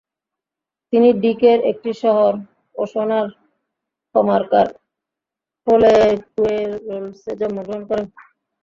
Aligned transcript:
তিনি 0.93 1.09
ভিকের 1.21 1.59
একটি 1.71 1.91
শহর, 2.03 2.31
ওসোনার 2.75 3.27
কমারকার 4.15 4.67
ফোলেকুয়েরোলসে 5.67 7.31
জন্মগ্রহণ 7.39 7.83
করেন। 7.89 8.07